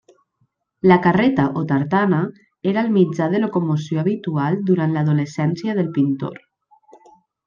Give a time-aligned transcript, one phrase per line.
[0.91, 2.21] La carreta o tartana
[2.71, 6.41] era el mitjà de locomoció habitual durant l'adolescència del pintor.